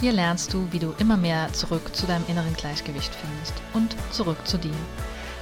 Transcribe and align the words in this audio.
Hier 0.00 0.12
lernst 0.12 0.54
du, 0.54 0.66
wie 0.72 0.78
du 0.78 0.94
immer 0.98 1.18
mehr 1.18 1.52
zurück 1.52 1.94
zu 1.94 2.06
deinem 2.06 2.24
inneren 2.26 2.54
Gleichgewicht 2.54 3.14
findest 3.14 3.52
und 3.74 3.94
zurück 4.10 4.38
zu 4.46 4.56
dir. 4.56 4.72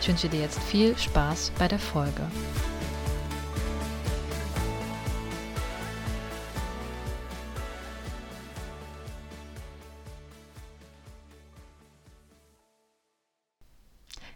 Ich 0.00 0.08
wünsche 0.08 0.28
dir 0.28 0.40
jetzt 0.40 0.60
viel 0.60 0.98
Spaß 0.98 1.52
bei 1.60 1.68
der 1.68 1.78
Folge. 1.78 2.28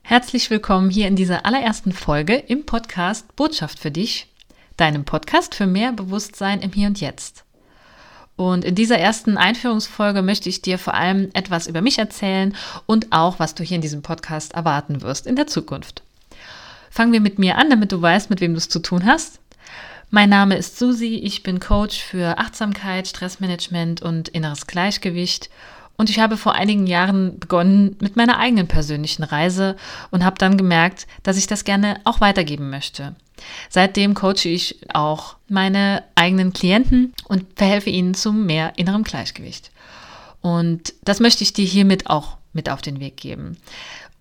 Herzlich 0.03 0.51
willkommen 0.51 0.89
hier 0.89 1.09
in 1.09 1.17
dieser 1.17 1.47
allerersten 1.47 1.91
Folge 1.91 2.37
im 2.37 2.65
Podcast 2.65 3.35
Botschaft 3.35 3.81
für 3.81 3.91
dich, 3.91 4.29
deinem 4.77 5.05
Podcast 5.05 5.57
für 5.57 5.67
mehr 5.67 5.91
Bewusstsein 5.93 6.61
im 6.61 6.71
Hier 6.71 6.87
und 6.87 7.01
Jetzt. 7.01 7.45
Und 8.37 8.65
in 8.65 8.75
dieser 8.75 8.99
ersten 8.99 9.37
Einführungsfolge 9.37 10.23
möchte 10.23 10.49
ich 10.49 10.63
dir 10.63 10.79
vor 10.79 10.95
allem 10.95 11.31
etwas 11.35 11.67
über 11.67 11.83
mich 11.83 11.99
erzählen 11.99 12.55
und 12.87 13.13
auch, 13.13 13.39
was 13.39 13.55
du 13.55 13.63
hier 13.63 13.77
in 13.77 13.83
diesem 13.83 14.03
Podcast 14.03 14.55
erwarten 14.55 15.03
wirst 15.03 15.27
in 15.27 15.37
der 15.37 15.47
Zukunft. 15.47 16.03
Fangen 16.91 17.13
wir 17.13 17.21
mit 17.21 17.39
mir 17.39 17.57
an, 17.57 17.71
damit 17.71 17.93
du 17.93 18.01
weißt, 18.01 18.31
mit 18.31 18.41
wem 18.41 18.53
du 18.53 18.59
es 18.59 18.69
zu 18.69 18.81
tun 18.81 19.07
hast. 19.07 19.39
Mein 20.11 20.29
Name 20.29 20.57
ist 20.57 20.79
Susi, 20.79 21.15
ich 21.15 21.43
bin 21.43 21.59
Coach 21.59 22.03
für 22.03 22.39
Achtsamkeit, 22.39 23.09
Stressmanagement 23.09 24.03
und 24.03 24.29
inneres 24.29 24.67
Gleichgewicht. 24.67 25.49
Und 25.97 26.11
ich 26.11 26.19
habe 26.19 26.37
vor 26.37 26.55
einigen 26.55 26.87
Jahren 26.87 27.39
begonnen 27.39 27.97
mit 28.01 28.17
meiner 28.17 28.39
eigenen 28.39 28.67
persönlichen 28.67 29.23
Reise 29.23 29.77
und 30.11 30.25
habe 30.25 30.37
dann 30.37 30.59
gemerkt, 30.59 31.07
dass 31.23 31.39
ich 31.39 31.47
das 31.47 31.65
gerne 31.65 32.01
auch 32.05 32.21
weitergeben 32.21 32.69
möchte. 32.69 33.15
Seitdem 33.69 34.15
coache 34.15 34.49
ich 34.49 34.79
auch 34.93 35.37
meine 35.49 36.05
eigenen 36.15 36.53
Klienten 36.53 37.15
und 37.29 37.47
verhelfe 37.57 37.91
ihnen 37.91 38.15
zu 38.15 38.33
mehr 38.33 38.73
innerem 38.77 39.05
Gleichgewicht. 39.05 39.71
Und 40.41 40.95
das 41.05 41.21
möchte 41.21 41.45
ich 41.45 41.53
dir 41.53 41.65
hiermit 41.65 42.09
auch 42.09 42.37
mit 42.53 42.69
auf 42.69 42.83
den 42.83 43.01
Weg 43.01 43.17
geben. 43.17 43.57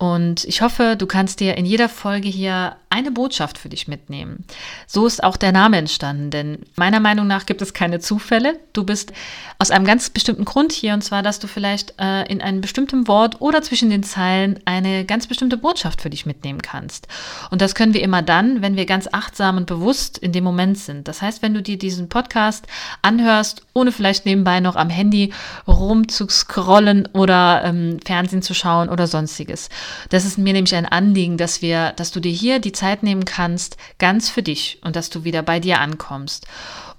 Und 0.02 0.42
ich 0.46 0.62
hoffe, 0.62 0.96
du 0.96 1.06
kannst 1.06 1.38
dir 1.38 1.56
in 1.56 1.64
jeder 1.64 1.88
Folge 1.88 2.28
hier 2.28 2.74
eine 2.90 3.12
Botschaft 3.12 3.56
für 3.56 3.68
dich 3.68 3.86
mitnehmen. 3.86 4.44
So 4.88 5.06
ist 5.06 5.22
auch 5.22 5.36
der 5.36 5.52
Name 5.52 5.76
entstanden, 5.76 6.32
denn 6.32 6.58
meiner 6.74 6.98
Meinung 6.98 7.28
nach 7.28 7.46
gibt 7.46 7.62
es 7.62 7.72
keine 7.72 8.00
Zufälle. 8.00 8.58
Du 8.72 8.82
bist 8.82 9.12
aus 9.60 9.70
einem 9.70 9.84
ganz 9.84 10.10
bestimmten 10.10 10.44
Grund 10.44 10.72
hier, 10.72 10.92
und 10.92 11.02
zwar, 11.02 11.22
dass 11.22 11.38
du 11.38 11.46
vielleicht 11.46 11.94
äh, 12.00 12.24
in 12.24 12.42
einem 12.42 12.60
bestimmten 12.60 13.06
Wort 13.06 13.40
oder 13.40 13.62
zwischen 13.62 13.90
den 13.90 14.02
Zeilen 14.02 14.58
eine 14.64 15.04
ganz 15.04 15.28
bestimmte 15.28 15.56
Botschaft 15.56 16.02
für 16.02 16.10
dich 16.10 16.26
mitnehmen 16.26 16.62
kannst. 16.62 17.06
Und 17.52 17.62
das 17.62 17.76
können 17.76 17.94
wir 17.94 18.02
immer 18.02 18.22
dann, 18.22 18.60
wenn 18.60 18.74
wir 18.74 18.86
ganz 18.86 19.08
achtsam 19.12 19.56
und 19.56 19.66
bewusst 19.66 20.18
in 20.18 20.32
dem 20.32 20.42
Moment 20.42 20.78
sind. 20.78 21.06
Das 21.06 21.22
heißt, 21.22 21.42
wenn 21.42 21.54
du 21.54 21.62
dir 21.62 21.78
diesen 21.78 22.08
Podcast 22.08 22.66
anhörst, 23.02 23.62
ohne 23.72 23.92
vielleicht 23.92 24.26
nebenbei 24.26 24.58
noch 24.58 24.74
am 24.74 24.90
Handy 24.90 25.32
rumzuscrollen 25.68 27.08
oder 27.12 27.62
ähm, 27.64 28.00
Fernsehen 28.04 28.42
zu 28.42 28.52
schauen 28.52 28.88
oder 28.88 29.06
sonstiges. 29.06 29.68
Das 30.08 30.24
ist 30.24 30.38
mir 30.38 30.52
nämlich 30.52 30.74
ein 30.74 30.86
Anliegen, 30.86 31.36
dass 31.36 31.62
wir, 31.62 31.92
dass 31.92 32.10
du 32.10 32.20
dir 32.20 32.32
hier 32.32 32.58
die 32.58 32.72
Zeit 32.72 33.02
nehmen 33.02 33.24
kannst, 33.24 33.76
ganz 33.98 34.30
für 34.30 34.42
dich 34.42 34.78
und 34.82 34.96
dass 34.96 35.10
du 35.10 35.24
wieder 35.24 35.42
bei 35.42 35.60
dir 35.60 35.80
ankommst. 35.80 36.46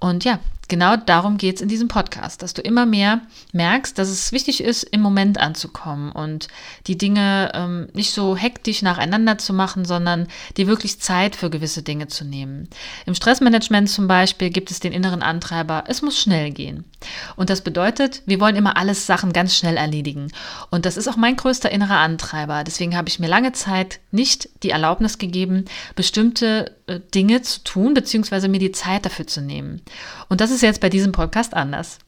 Und 0.04 0.26
ja, 0.26 0.40
genau 0.68 0.98
darum 0.98 1.38
geht 1.38 1.56
es 1.56 1.62
in 1.62 1.70
diesem 1.70 1.88
Podcast, 1.88 2.44
dass 2.44 2.54
du 2.54 2.62
immer 2.62 2.86
mehr 2.86 3.22
merkst, 3.54 3.98
dass 3.98 4.10
es 4.10 4.34
wichtig 4.34 4.62
ist, 4.62 4.84
im 4.84 5.00
Moment 5.00 5.40
anzukommen 5.40 6.12
und 6.12 6.50
die 6.88 6.98
Dinge 6.98 7.54
ähm, 7.54 7.88
nicht 7.94 8.12
so 8.12 8.36
hektisch 8.36 8.82
nacheinander 8.82 9.38
zu 9.38 9.54
machen, 9.54 9.86
sondern 9.86 10.28
dir 10.58 10.68
wirklich 10.68 11.00
Zeit 11.00 11.38
für 11.38 11.50
gewisse 11.50 11.84
Dinge 11.84 12.08
zu 12.08 12.26
nehmen. 12.26 12.68
Im 13.06 13.16
Stressmanagement 13.16 13.90
zum 13.90 14.10
Beispiel 14.10 14.50
gibt 14.50 14.72
es 14.72 14.82
den 14.82 14.92
inneren 14.92 15.24
Antreiber, 15.24 15.86
es 15.88 16.02
muss 16.02 16.20
schnell 16.20 16.52
gehen. 16.52 16.84
Und 17.38 17.50
das 17.50 17.62
bedeutet, 17.62 18.24
wir 18.26 18.42
wollen 18.42 18.58
immer 18.58 18.76
alles 18.76 19.06
Sachen 19.06 19.32
ganz 19.32 19.56
schnell 19.56 19.78
erledigen. 19.78 20.34
Und 20.70 20.86
das 20.86 20.98
ist 20.98 21.08
auch 21.08 21.16
mein 21.16 21.38
größter 21.38 21.72
innerer 21.72 22.00
Antreiber. 22.00 22.66
Deswegen 22.66 22.98
habe 22.98 23.08
ich 23.08 23.20
mir 23.20 23.30
lange 23.30 23.54
Zeit 23.54 24.02
nicht 24.12 24.50
die 24.64 24.72
Erlaubnis 24.72 25.18
gegeben, 25.18 25.64
bestimmte 25.96 26.76
Dinge 27.14 27.42
zu 27.42 27.64
tun, 27.64 27.94
beziehungsweise 27.94 28.48
mir 28.48 28.60
die 28.60 28.72
Zeit 28.72 29.06
dafür 29.06 29.28
zu 29.28 29.42
nehmen. 29.42 29.82
Und 30.30 30.42
das 30.42 30.52
ist 30.52 30.62
jetzt 30.62 30.82
bei 30.82 30.90
diesem 30.90 31.12
Podcast 31.12 31.54
anders. 31.54 32.00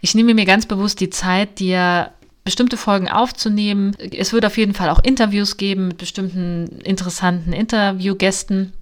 Ich 0.00 0.14
nehme 0.14 0.34
mir 0.34 0.44
ganz 0.44 0.66
bewusst 0.66 1.00
die 1.00 1.10
Zeit, 1.10 1.58
dir 1.58 2.12
bestimmte 2.44 2.76
Folgen 2.76 3.08
aufzunehmen. 3.08 3.96
Es 3.98 4.32
wird 4.32 4.44
auf 4.44 4.58
jeden 4.58 4.74
Fall 4.74 4.90
auch 4.90 5.02
Interviews 5.02 5.56
geben 5.56 5.88
mit 5.88 5.98
bestimmten 5.98 6.80
interessanten 6.80 7.52
Interviewgästen. 7.52 8.72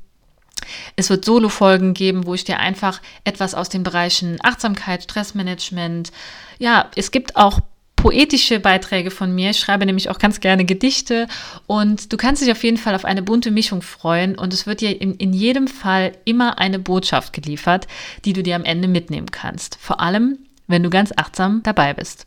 Es 0.97 1.11
wird 1.11 1.25
Solo-Folgen 1.25 1.95
geben, 1.95 2.27
wo 2.27 2.35
ich 2.35 2.45
dir 2.45 2.59
einfach 2.59 3.01
etwas 3.25 3.55
aus 3.55 3.69
den 3.69 3.83
Bereichen 3.83 4.39
Achtsamkeit, 4.43 5.03
Stressmanagement, 5.03 6.12
ja, 6.59 6.91
es 6.95 7.11
gibt 7.11 7.37
auch 7.37 7.61
poetische 8.03 8.59
Beiträge 8.59 9.13
von 9.13 9.33
mir. 9.33 9.51
Ich 9.51 9.61
schreibe 9.61 9.87
nämlich 9.87 10.11
auch 10.11 10.19
ganz 10.19 10.41
gerne 10.41 10.65
Gedichte 10.65 11.29
und 11.69 12.13
du 12.13 12.17
kannst 12.17 12.43
dich 12.43 12.51
auf 12.51 12.65
jeden 12.65 12.77
Fall 12.77 12.97
auf 12.97 13.05
eine 13.05 13.23
bunte 13.23 13.53
Mischung 13.53 13.81
freuen 13.81 14.37
und 14.37 14.53
es 14.53 14.67
wird 14.67 14.81
dir 14.81 15.01
in, 15.01 15.15
in 15.15 15.33
jedem 15.33 15.69
Fall 15.69 16.11
immer 16.25 16.59
eine 16.59 16.81
Botschaft 16.81 17.33
geliefert, 17.33 17.87
die 18.25 18.33
du 18.33 18.43
dir 18.43 18.57
am 18.57 18.65
Ende 18.65 18.89
mitnehmen 18.89 19.31
kannst. 19.31 19.79
Vor 19.81 20.01
allem, 20.01 20.39
wenn 20.67 20.83
du 20.83 20.91
ganz 20.91 21.12
achtsam 21.17 21.62
dabei 21.62 21.95
bist. 21.95 22.27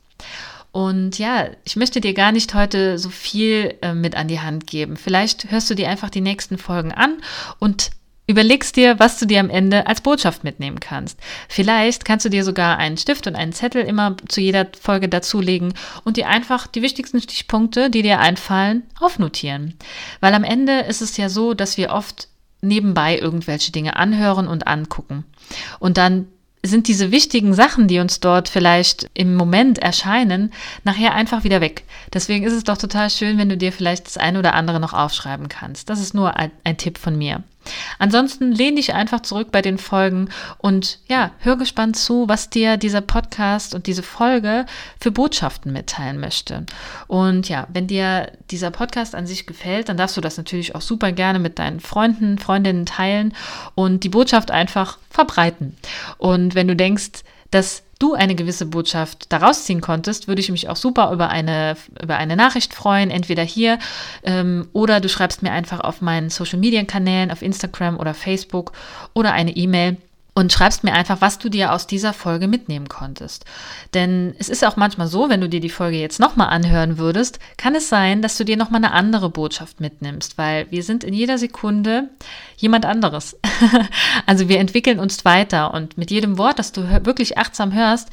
Und 0.72 1.20
ja, 1.20 1.48
ich 1.66 1.76
möchte 1.76 2.00
dir 2.00 2.14
gar 2.14 2.32
nicht 2.32 2.54
heute 2.54 2.98
so 2.98 3.10
viel 3.10 3.76
äh, 3.82 3.94
mit 3.94 4.16
an 4.16 4.30
die 4.30 4.40
Hand 4.40 4.68
geben. 4.68 4.96
Vielleicht 4.96 5.52
hörst 5.52 5.70
du 5.70 5.76
dir 5.76 5.90
einfach 5.90 6.10
die 6.10 6.22
nächsten 6.22 6.58
Folgen 6.58 6.94
an 6.94 7.18
und 7.60 7.92
Überlegst 8.28 8.76
dir, 8.76 9.00
was 9.00 9.20
du 9.20 9.28
dir 9.28 9.40
am 9.40 9.50
Ende 9.50 9.86
als 9.86 10.02
Botschaft 10.02 10.44
mitnehmen 10.44 10.80
kannst. 10.80 11.20
Vielleicht 11.48 12.06
kannst 12.06 12.26
du 12.26 12.30
dir 12.30 12.44
sogar 12.44 12.78
einen 12.78 12.98
Stift 12.98 13.28
und 13.28 13.36
einen 13.36 13.54
Zettel 13.54 13.84
immer 13.84 14.16
zu 14.28 14.42
jeder 14.42 14.68
Folge 14.80 15.08
dazulegen 15.08 15.74
und 16.04 16.18
dir 16.18 16.28
einfach 16.28 16.66
die 16.66 16.82
wichtigsten 16.82 17.22
Stichpunkte, 17.22 17.90
die 17.92 18.02
dir 18.02 18.20
einfallen, 18.20 18.84
aufnotieren. 19.00 19.76
Weil 20.22 20.34
am 20.34 20.44
Ende 20.44 20.80
ist 20.80 21.02
es 21.02 21.18
ja 21.18 21.30
so, 21.30 21.54
dass 21.54 21.78
wir 21.78 21.92
oft 21.92 22.28
nebenbei 22.62 23.20
irgendwelche 23.20 23.72
Dinge 23.72 23.96
anhören 23.96 24.48
und 24.48 24.68
angucken. 24.68 25.24
Und 25.80 25.98
dann 25.98 26.28
sind 26.64 26.88
diese 26.88 27.12
wichtigen 27.12 27.54
Sachen, 27.54 27.88
die 27.88 28.00
uns 28.00 28.20
dort 28.20 28.50
vielleicht 28.50 29.10
im 29.14 29.36
Moment 29.36 29.78
erscheinen, 29.78 30.52
nachher 30.84 31.14
einfach 31.14 31.44
wieder 31.44 31.62
weg. 31.62 31.84
Deswegen 32.14 32.44
ist 32.44 32.54
es 32.54 32.64
doch 32.64 32.78
total 32.78 33.12
schön, 33.12 33.38
wenn 33.38 33.50
du 33.50 33.58
dir 33.58 33.72
vielleicht 33.72 34.08
das 34.08 34.18
eine 34.18 34.40
oder 34.40 34.56
andere 34.56 34.80
noch 34.80 34.94
aufschreiben 34.94 35.48
kannst. 35.48 35.90
Das 35.90 36.00
ist 36.00 36.14
nur 36.14 36.36
ein, 36.38 36.52
ein 36.64 36.78
Tipp 36.78 36.98
von 36.98 37.16
mir. 37.18 37.44
Ansonsten 38.00 38.52
lehn 38.52 38.76
dich 38.76 38.94
einfach 38.94 39.22
zurück 39.22 39.50
bei 39.52 39.62
den 39.62 39.78
Folgen 39.78 40.30
und 40.58 41.00
ja, 41.08 41.32
hör 41.40 41.56
gespannt 41.58 41.96
zu, 41.96 42.28
was 42.28 42.50
dir 42.50 42.78
dieser 42.78 43.02
Podcast 43.02 43.76
und 43.76 43.88
diese 43.88 44.04
Folge 44.04 44.66
für 45.00 45.12
Botschaften 45.12 45.74
mitteilen 45.74 46.20
möchte. 46.20 46.66
Und 47.08 47.50
ja, 47.50 47.68
wenn 47.72 47.88
dir 47.88 48.32
dieser 48.52 48.72
Podcast 48.72 49.16
an 49.16 49.28
sich 49.28 49.46
gefällt, 49.46 49.90
dann 49.90 49.98
darfst 49.98 50.18
du 50.18 50.22
das 50.22 50.38
natürlich 50.38 50.76
auch 50.76 50.82
super 50.82 51.12
gerne 51.12 51.40
mit 51.40 51.60
deinen 51.60 51.80
Freunden, 51.80 52.38
Freundinnen 52.38 52.86
teilen 52.86 53.34
und 53.76 54.04
die 54.04 54.10
Botschaft 54.10 54.52
einfach 54.52 54.98
verbreiten. 55.10 55.76
Und 56.18 56.56
wenn 56.56 56.68
du 56.68 56.76
denkst, 56.76 57.24
dass 57.52 57.84
du 58.00 58.14
eine 58.14 58.36
gewisse 58.36 58.66
Botschaft 58.66 59.32
daraus 59.32 59.66
ziehen 59.66 59.82
konntest, 59.82 60.28
würde 60.28 60.42
ich 60.42 60.52
mich 60.52 60.70
auch 60.70 60.76
super 60.76 61.12
über 61.12 61.30
eine, 61.30 61.78
über 62.02 62.18
eine 62.18 62.36
Nachricht 62.36 62.74
freuen, 62.74 63.10
entweder 63.10 63.44
hier 63.44 63.80
ähm, 64.24 64.68
oder 64.74 65.00
du 65.00 65.10
schreibst 65.10 65.42
mir 65.42 65.52
einfach 65.52 65.80
auf 65.80 66.02
meinen 66.02 66.30
Social-Media-Kanälen, 66.30 67.32
auf 67.32 67.42
Instagram 67.42 67.98
oder 67.98 68.14
Facebook 68.14 68.74
oder 69.14 69.34
eine 69.34 69.56
E-Mail 69.56 69.98
und 70.38 70.52
schreibst 70.52 70.84
mir 70.84 70.92
einfach, 70.92 71.22
was 71.22 71.40
du 71.40 71.48
dir 71.48 71.72
aus 71.72 71.88
dieser 71.88 72.12
Folge 72.12 72.50
mitnehmen 72.50 72.90
konntest. 72.90 73.46
Denn 73.94 74.36
es 74.38 74.50
ist 74.50 74.66
auch 74.66 74.76
manchmal 74.76 75.08
so, 75.08 75.30
wenn 75.30 75.40
du 75.40 75.48
dir 75.48 75.62
die 75.62 75.70
Folge 75.70 75.98
jetzt 75.98 76.20
nochmal 76.20 76.50
anhören 76.50 76.98
würdest, 76.98 77.40
kann 77.56 77.74
es 77.74 77.88
sein, 77.88 78.22
dass 78.22 78.36
du 78.36 78.44
dir 78.44 78.58
nochmal 78.58 78.84
eine 78.84 78.92
andere 78.92 79.30
Botschaft 79.30 79.80
mitnimmst, 79.80 80.38
weil 80.38 80.70
wir 80.70 80.84
sind 80.84 81.06
in 81.06 81.14
jeder 81.14 81.38
Sekunde 81.38 82.10
jemand 82.58 82.86
anderes. 82.86 83.40
also 84.26 84.50
wir 84.50 84.60
entwickeln 84.60 85.00
uns 85.00 85.24
weiter 85.24 85.74
und 85.74 85.98
mit 85.98 86.12
jedem 86.12 86.38
Wort, 86.38 86.60
das 86.60 86.74
du 86.74 86.84
wirklich 87.06 87.38
achtsam 87.38 87.74
hörst, 87.74 88.10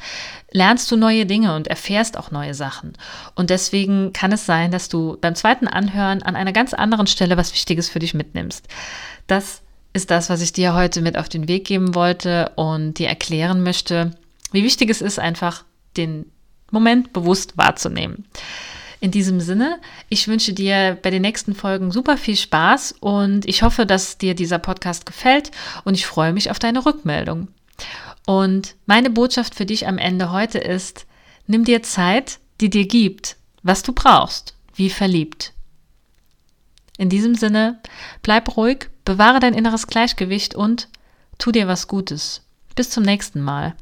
lernst 0.51 0.89
du 0.91 0.95
neue 0.95 1.25
Dinge 1.25 1.53
und 1.55 1.67
erfährst 1.67 2.17
auch 2.17 2.31
neue 2.31 2.53
Sachen. 2.53 2.93
Und 3.35 3.49
deswegen 3.49 4.13
kann 4.13 4.31
es 4.31 4.45
sein, 4.45 4.71
dass 4.71 4.87
du 4.87 5.17
beim 5.19 5.35
zweiten 5.35 5.67
Anhören 5.67 6.23
an 6.23 6.37
einer 6.37 6.53
ganz 6.53 6.73
anderen 6.73 7.07
Stelle 7.07 7.35
was 7.35 7.53
Wichtiges 7.53 7.89
für 7.89 7.99
dich 7.99 8.13
mitnimmst. 8.13 8.65
Das 9.27 9.62
ist 9.93 10.11
das, 10.11 10.29
was 10.29 10.41
ich 10.41 10.51
dir 10.53 10.73
heute 10.73 11.01
mit 11.01 11.17
auf 11.17 11.29
den 11.29 11.47
Weg 11.47 11.65
geben 11.65 11.95
wollte 11.95 12.51
und 12.55 12.95
dir 12.95 13.07
erklären 13.07 13.61
möchte, 13.61 14.11
wie 14.51 14.63
wichtig 14.63 14.89
es 14.89 15.01
ist, 15.01 15.19
einfach 15.19 15.63
den 15.95 16.25
Moment 16.71 17.13
bewusst 17.13 17.57
wahrzunehmen. 17.57 18.25
In 18.99 19.11
diesem 19.11 19.39
Sinne, 19.41 19.79
ich 20.09 20.27
wünsche 20.27 20.53
dir 20.53 20.97
bei 21.01 21.09
den 21.09 21.21
nächsten 21.21 21.53
Folgen 21.53 21.91
super 21.91 22.17
viel 22.17 22.37
Spaß 22.37 22.95
und 22.99 23.45
ich 23.45 23.61
hoffe, 23.61 23.85
dass 23.85 24.17
dir 24.17 24.33
dieser 24.33 24.59
Podcast 24.59 25.05
gefällt 25.05 25.51
und 25.83 25.93
ich 25.93 26.05
freue 26.05 26.33
mich 26.33 26.49
auf 26.49 26.57
deine 26.57 26.85
Rückmeldung. 26.85 27.49
Und 28.25 28.75
meine 28.85 29.09
Botschaft 29.09 29.55
für 29.55 29.65
dich 29.65 29.87
am 29.87 29.97
Ende 29.97 30.31
heute 30.31 30.57
ist, 30.57 31.05
nimm 31.47 31.65
dir 31.65 31.83
Zeit, 31.83 32.39
die 32.61 32.69
dir 32.69 32.87
gibt, 32.87 33.35
was 33.61 33.83
du 33.83 33.91
brauchst, 33.91 34.55
wie 34.75 34.89
verliebt. 34.89 35.51
In 36.97 37.09
diesem 37.09 37.35
Sinne, 37.35 37.81
bleib 38.21 38.55
ruhig, 38.55 38.89
bewahre 39.05 39.39
dein 39.39 39.53
inneres 39.53 39.87
Gleichgewicht 39.87 40.55
und 40.55 40.87
tu 41.37 41.51
dir 41.51 41.67
was 41.67 41.87
Gutes. 41.87 42.41
Bis 42.75 42.89
zum 42.89 43.03
nächsten 43.03 43.41
Mal. 43.41 43.75